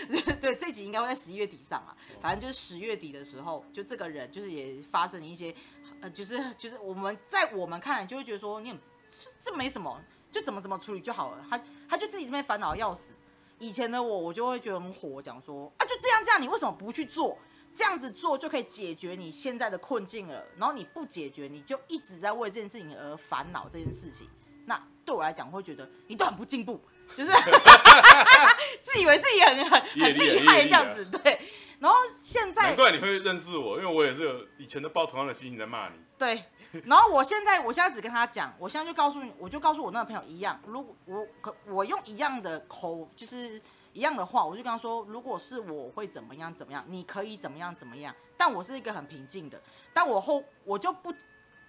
[0.40, 1.94] 对，这集应该会在十一月底上啊。
[2.22, 5.54] 反正就是十月底的时候，就这个人就是也发生了一些，
[6.00, 8.80] 呃，就是就是我们在我们看来就会觉得说你很，
[9.18, 10.00] 就这没什么，
[10.30, 11.44] 就怎么怎么处理就好了。
[11.50, 13.14] 他他就自己这边烦恼要死。
[13.58, 17.38] 以前的我，我就会觉得很火，讲说啊，就这样这样，你为什么不去做？
[17.72, 20.44] 这样子做就可以解决你现在的困境了。
[20.56, 24.28] 然后你不解决，你就一直在为这件事情而烦恼这件事情。
[24.66, 26.80] 那对我来讲，会觉得你都很不进步，
[27.16, 27.32] 就是
[28.80, 31.04] 自以为自己很很很厉害这样子。
[31.04, 31.40] 对，
[31.78, 35.94] 然后现在难怪你会认识我，因为我也是有以前都抱同样的心情在骂你。
[36.16, 36.44] 对，
[36.84, 43.60] 然后我现在我现在只跟他讲，我现在就告诉你，我就告诉我那个朋友一样，如果我可我用一样的口，就是
[43.92, 49.60] 一样的话，我就跟他说，如果是我会怎么样怎么样，你可以怎么样怎么样，但我是一个很平静的，
[49.92, 51.12] 但我后 我就不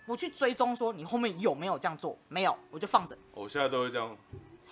[0.06, 3.18] 不去追踪说你后面有没有这样做，没有，我就放着。
[3.32, 4.16] 我现在都会这样，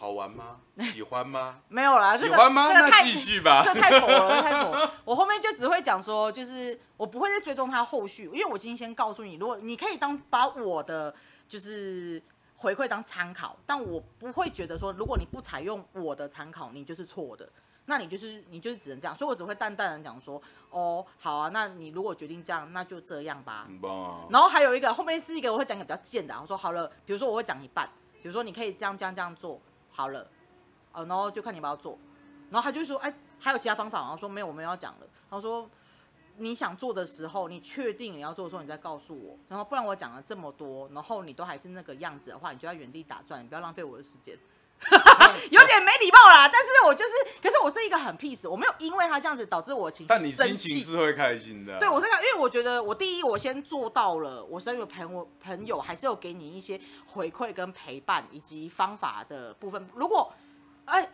[0.04, 0.60] 好玩吗？
[0.92, 1.62] 喜欢吗？
[1.70, 2.68] 没有啦，喜这个欢吗？
[2.68, 3.64] 那这个太继续吧。
[3.64, 4.94] 这太佛了，太佛了。
[5.06, 11.16] 我后面就只会讲说，就是我不会再追踪他后续，因为我今天先告诉你，如果你可以当把我的
[11.48, 12.22] 就是
[12.58, 17.48] 回馈当参考，但我不会觉得说，如果你不采用我的参考，你就是错的。
[17.86, 23.64] 那你就是你就是只能这样，所以我只会淡淡的讲说，哦，好啊，那你如果决定这样，那就这样吧。
[23.68, 24.28] 很棒啊！
[24.30, 27.90] 然后还有一个后面是一个我会讲一个比较贱的啊，我说好了，比如说我会讲一半，
[28.22, 29.62] 比如说你可以这样这样这样做，
[29.96, 30.28] 好了，
[30.92, 31.98] 呃，然后就看你要不要做，
[32.50, 35.08] 然后他就说，哎，还有其他方法然后说没有，我没有要讲了。
[35.30, 35.70] 他说
[36.38, 44.36] 你想做的时候，你确定你要做的时候，你再告诉我，然后不然我讲了这么多，然后你都还是那个样子的话，你就要原地打转，你不要浪费我的时间。
[45.50, 50.84] 有点没礼貌啦，但是我就是，可是我是一个很 peace，我没有因为他这样子导致我情绪但你绪生心情气。
[50.84, 51.80] 是会开心的啊。
[51.80, 59.88] 对，我是想，因为我觉得我第一，我先做到了，我身为朋友朋友还是有给你一些回馈跟陪伴以及方法的部分。
[59.96, 60.34] 如果，
[60.86, 61.10] 哎，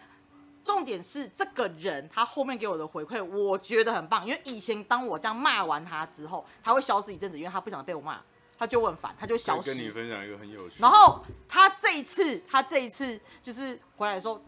[0.66, 8.20] 重点是这个人他后面给我的回馈，我觉得很棒，因为以前当我这样骂完他之后，他会消失一阵子，因为他不想被我骂，
[8.60, 9.74] 他就很烦，他就消失。
[9.74, 10.82] 跟你分享一个很有趣。
[10.82, 14.40] 然后他这一次，他这一次就是回来的时候，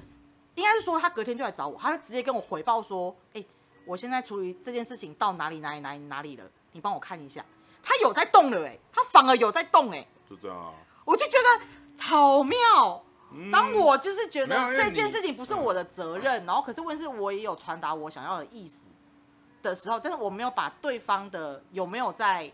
[0.56, 3.44] 应该是说他隔天就来找我，他就直接跟我回报说：“哎、
[3.86, 6.44] 我现在处理这件事情到哪里哪里哪里哪里了，
[6.74, 7.44] 你帮我看一下。”
[7.82, 10.74] 他有在动了、哎，他反而有在动、哎，就这样啊。
[11.06, 12.58] 我就觉得巧妙。
[13.34, 18.90] 嗯当我就是觉得这件事情不是我的责任，然后可是问题是我也有传达我想要的意思
[19.62, 22.52] 的时候，但是我没有把对方的有没有在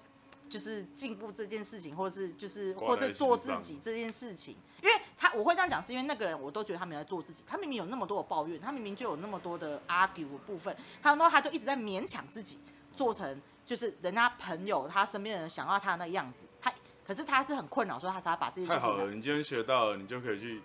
[0.49, 12.59] 就是进步这件事情，或者是就是或者做自己这件事情，因为他我会这样讲，是因为那个人我都觉得他没有在做自己，他明明有那么多的抱怨，他明明就有那么多的 argue 的部分，他说他就一直在勉强自己
[12.95, 16.71] 做成就是人家朋友他身边的人想要他的那个样子，他
[17.05, 20.61] 可是他是很困扰，所以他才把这件事情太好了，你今天学到了，你就可以去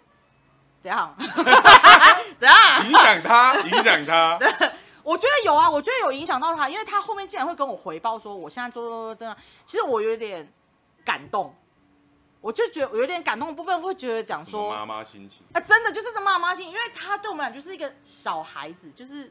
[0.80, 2.86] 怎样怎样？
[2.86, 4.38] 影响他，影响他。
[5.02, 9.36] 我觉得有啊，我觉得有影响到他，因为他后面竟然会跟我回报说我现在做做做这样，
[9.66, 10.52] 其实我有点
[11.04, 11.54] 感动，
[12.40, 19.30] 我就觉得我有点感动的部分会觉得讲说，妈妈心情，啊，真的就是这妈妈心，因为他对我们俩就是一个小孩子，就是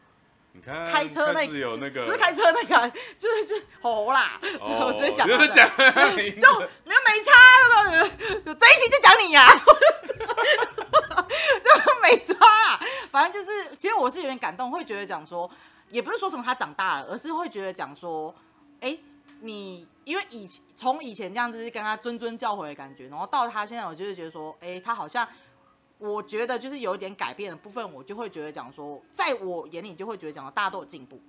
[0.53, 5.86] 你看开车那开始有那个不是开车那个，就是就是吼吼啦，哦，我直接讲就他是讲，就
[6.84, 7.31] 没有没差，
[7.89, 8.03] 没有
[8.55, 9.47] 这一期就讲你呀、
[10.05, 10.13] 就
[12.01, 12.79] 没抓啦。
[13.09, 15.49] 反正就是，其实我是有点感动，会觉得讲说，
[15.89, 18.33] 也不是说什么他长大了，而是会觉得讲说，
[18.79, 18.97] 哎、
[19.39, 25.27] 你因为以前从以前这样子是跟他谆谆教诲的感觉，然后到他现在，我就是觉得说，哎、他好像。
[26.03, 31.21] 我觉得就是有一点改变的部分，我就会觉得讲说，在我眼里就会觉得讲大家都有进步，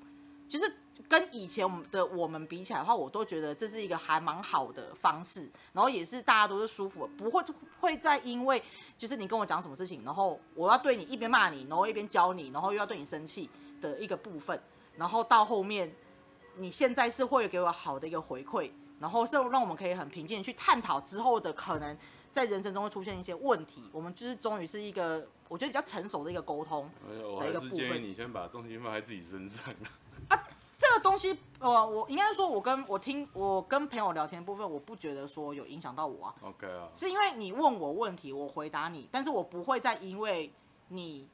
[0.48, 0.64] 就是
[1.08, 7.44] 跟以前我们的我们比起来的话，我都觉得这是一个还蛮好的方式，然后也是大家都是舒服，不会
[7.80, 8.62] 会再因为
[8.96, 13.50] 就是你跟我讲什么事情，然后我要对你一边骂你，然后一边教你，然后又要对你生气
[13.80, 14.58] 的一个部分，
[14.96, 15.94] 然后到后面
[16.56, 21.96] 你现在是会给我好的一个回馈，然后是让我们可以很平静去探讨之后的可能
[22.30, 26.88] 在人生中会出现一些问题，我们就是终于是一个我觉得比较成熟的一个沟通。
[27.10, 29.74] 哎呦我的一还是建议个部分你先把重心放在自己身上。
[31.02, 40.52] 这个东西，呃，我应该说，我跟我听我跟朋友聊天部分，我不觉得说有影响到我啊，OK 啊，是因为你问我问题，我回答你，但是我不会再因为
[40.90, 41.28] 你，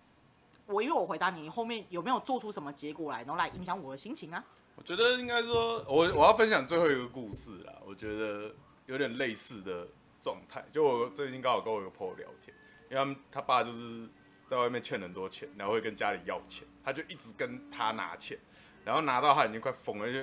[0.65, 4.43] 我因为我回答你，你后面有没有做出什么结果来，然后来影响我的心情啊？
[4.75, 7.75] 我觉得应该说，我我要分享最后一个故事啦。
[7.85, 8.55] 我觉得
[8.87, 9.87] 有点类似的
[10.23, 12.57] 状态，就我最近刚好跟我一个朋友聊天，
[12.91, 14.09] 因为他们他爸就是
[14.47, 18.39] 在外面欠很多钱，然后会跟家里要钱，他就一直跟他拿钱，
[18.85, 20.19] 然后拿到他已经快疯了，就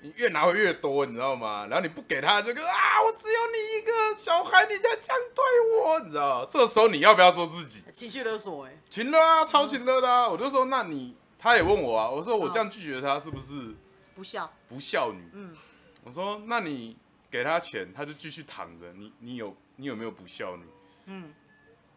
[0.00, 1.66] 你越拿会越多，你知道吗？
[1.68, 5.44] 然后你不给他，就跟啊，我只有你一个小孩，你在这样对
[5.76, 6.46] 我，你知道？
[6.46, 7.82] 这个时候你要不要做自己？
[7.92, 10.28] 情绪勒索、哎，情勒啊，超情勒的啊！
[10.28, 13.74] 我就说，那你他也问我啊，我说我这样拒绝他是不是
[14.14, 15.28] 不孝，不孝女？
[15.32, 15.56] 嗯，
[16.04, 16.96] 我说那你
[17.28, 20.64] 给他钱，他就继续躺着，你你有你有没有不孝女？
[21.06, 21.34] 嗯，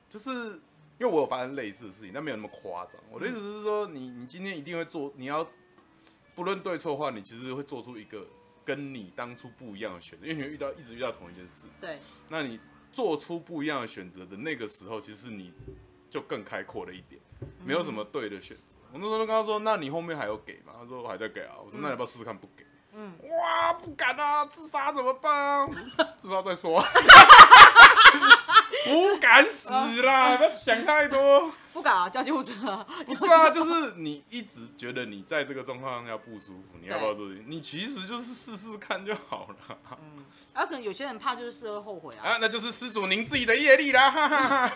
[0.09, 0.31] 就是
[0.97, 2.95] 因为我有发生类似的事情，但没有那么夸张。
[3.11, 5.47] 我的意思是说，你你今天一定会做，你要
[6.35, 8.25] 不论对错的话，你其实会做出一个
[8.63, 11.67] 跟你当初不一样的选择，因为你会遇到一直遇到同一件事。
[11.79, 11.97] 对，
[12.29, 12.59] 那你
[12.91, 15.53] 做出不一样的选择的那个时候，其实你
[16.09, 17.21] 就更开阔了一点，
[17.65, 18.77] 没有什么对的选择。
[18.93, 25.69] 我那时候就跟他说：“那你后面还有给吗？”他说：“我还在给啊。”我说：“那你要不要试试看不给？”嗯，哇，不敢啊，自杀怎么办？
[26.19, 26.83] 自杀再说。
[28.85, 29.69] 不敢死
[30.01, 31.51] 啦，不要想太多。
[31.73, 37.27] 不敢啊，叫救护车啊，不是啊，就是你一直觉得你在这个状况下不舒服，你要不要做？
[37.47, 39.77] 你其实就是试试看就好了。
[40.01, 44.75] 嗯，啊，可能有些人怕就是事后后悔啊，啊，那就是施主您自己的业力啦，哈哈哈。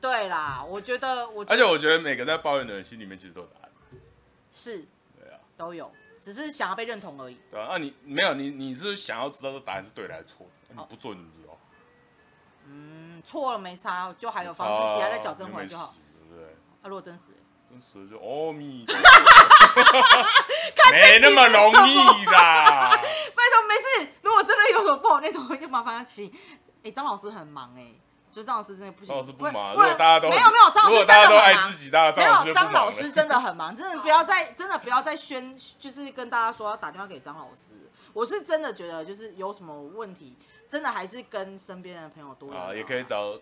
[0.00, 3.70] 对啦，我觉得我觉而且我觉得每个在抱怨的人心里面其实都有答案。
[4.50, 4.78] 是
[5.16, 7.36] 对啊，都有，只是想要被认同而已。
[7.48, 10.74] 对啊，那、你没有你你是想要知道这答案是对的还是错的？
[10.74, 11.24] 哦你不做你
[13.24, 15.94] 错了没差，就还有方式，其他再矫正回来就好哦。
[16.18, 16.44] 对不对？
[16.82, 17.38] 啊，如果真实欸，
[17.70, 18.84] 真实就阿弥
[20.92, 22.90] 没那么容易啦。
[22.90, 24.12] 拜托没事。
[24.22, 26.30] 如果真的有什么不好那种，就麻烦他请。
[26.82, 27.94] 哎，张老师很忙哎，
[28.30, 29.08] 就张老师真的不行。
[29.08, 37.90] 张老师不忙，不如果大家都没有没有，张老师大家都真的很忙爱自己，大家没有，张老师就不张老师真的很忙，真的不要再真的不要再宣，就是跟大家说要打电话给张老师。
[38.12, 40.36] 我是真的觉得，就是有什么问题，
[40.72, 43.38] 真的还是跟身边的朋友多聊啊，也可以找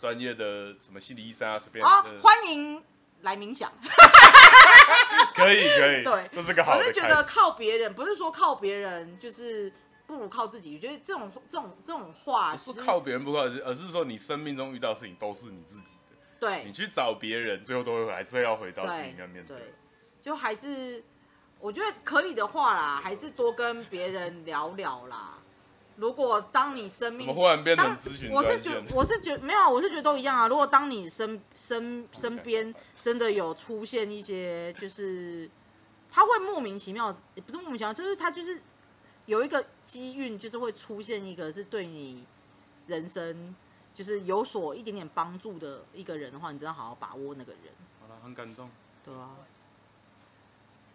[0.00, 1.86] 专业的什么心理医生啊，随便。
[1.86, 2.82] 啊呃，欢迎
[3.20, 3.70] 来冥想。
[5.32, 7.22] 可以可以，对这是个好我是觉得。
[7.22, 9.72] 靠别人，不是说靠别人，就是
[10.08, 10.74] 不如靠自己。
[10.74, 19.74] 我觉得这种这种这种话不是靠别人不靠，而是说你生命中遇到的事情都是你自己的，对你去找别人，最后都会还是要回到自己对那面对对。，
[20.20, 21.04] 就还是
[21.60, 25.38] 我觉得可以的话啦，还是多跟别人聊聊啦。
[26.02, 28.86] 如果当你生命怎么忽然变成咨询我是觉线？
[28.92, 30.48] 我是觉没有，我是觉得都一样啊。
[30.48, 35.48] 如果当你身身身边真的有出现一些，就是
[36.10, 38.60] 他会莫名其妙，也不是莫名其妙，就是他就是
[39.26, 42.26] 有一个机运，就是会出现一个是对你
[42.88, 43.54] 人生
[43.94, 48.68] 就是有所一点点帮助的一个人的话，你真的好好把握那个人，好了，很感动。
[49.04, 49.30] 对啊。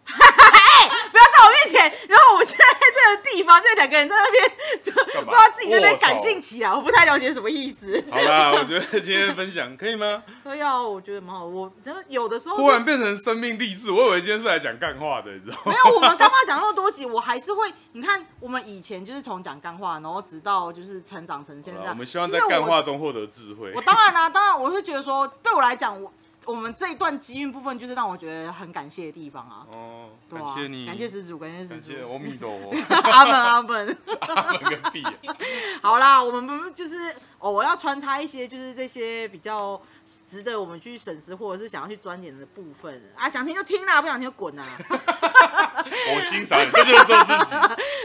[0.04, 8.02] 不要在我面前，然后我现在在这个地方，就两个人在那边，就不知道自己在那边感性起来，我不太了解什么意思。
[8.10, 10.22] 好啦，我觉得今天的分享可以吗？
[10.42, 11.44] 可以啊，我觉得蛮好。
[11.44, 15.62] 我真的有的时候忽然变成生命励志，我以为今天是来讲干话的，你知道吗？
[15.66, 17.72] 没有，我们干话讲那么多集，我还是会。
[17.92, 21.90] 你看，我们以前就是从讲干话，然后直到就是成长成现在。
[21.90, 23.82] 我们希望在干话中获得智慧我。
[23.82, 26.12] 当然啦、当然我是觉得说，对我来讲，我
[26.48, 29.66] 我们这一段机运部分，就是让我觉得很感谢的地方啊。
[29.70, 32.70] 哦，对啊，感谢你，感谢施主，感谢施主谢，阿弥陀佛，
[33.12, 33.98] 阿门阿门。
[34.20, 35.12] 阿门个屁啊！
[35.84, 39.78] 好啦，我们不就是哦，我要穿插一些就是这些比较
[40.26, 44.64] 值得我们去审视或者是想要去钻研的部分啊，想听就听啦，不想听就滚啦。
[44.88, 47.50] 我欣赏你，这就是做自己。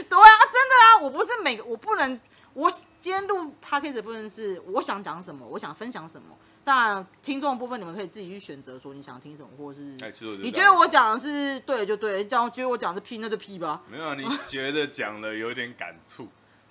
[0.10, 2.20] 对啊，真的啊，我不是每个，我不能，
[2.54, 2.70] 我
[3.00, 6.28] 今天录 podcast 的部分是我想讲什么，我想分享什么。
[6.64, 13.82] 当然，听众的部分你们可以自己去选择，说你想听什么，或者是哎，其实我你觉得我讲的是对就对，你讲觉得我讲的是屁那就屁吧。
[13.90, 14.16] 没有啊？
[14.16, 16.28] 你 觉得讲了有点感触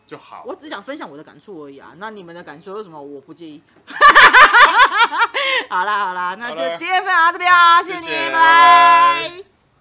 [0.06, 0.44] 就好。
[0.46, 1.92] 我只想分享我的感触而已啊。
[1.98, 3.00] 那你们的感受有什么？
[3.00, 3.62] 我不介意。
[5.68, 9.51] 好啦好啦，那就今天分享到这边啊，谢谢你，谢谢拜拜。